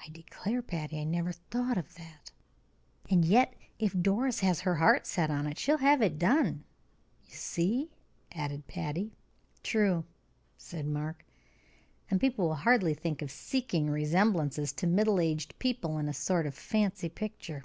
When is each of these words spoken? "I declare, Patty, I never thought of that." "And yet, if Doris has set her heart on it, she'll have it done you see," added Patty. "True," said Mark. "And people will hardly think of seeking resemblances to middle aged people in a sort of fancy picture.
"I 0.00 0.08
declare, 0.10 0.62
Patty, 0.62 1.00
I 1.00 1.02
never 1.02 1.32
thought 1.32 1.76
of 1.76 1.96
that." 1.96 2.30
"And 3.10 3.24
yet, 3.24 3.52
if 3.80 3.92
Doris 4.00 4.38
has 4.38 4.58
set 4.58 4.62
her 4.64 4.76
heart 4.76 5.18
on 5.18 5.48
it, 5.48 5.58
she'll 5.58 5.78
have 5.78 6.00
it 6.02 6.20
done 6.20 6.62
you 7.26 7.34
see," 7.34 7.90
added 8.30 8.68
Patty. 8.68 9.10
"True," 9.64 10.04
said 10.56 10.86
Mark. 10.86 11.24
"And 12.08 12.20
people 12.20 12.46
will 12.46 12.54
hardly 12.54 12.94
think 12.94 13.22
of 13.22 13.32
seeking 13.32 13.90
resemblances 13.90 14.72
to 14.74 14.86
middle 14.86 15.18
aged 15.18 15.58
people 15.58 15.98
in 15.98 16.08
a 16.08 16.14
sort 16.14 16.46
of 16.46 16.54
fancy 16.54 17.08
picture. 17.08 17.64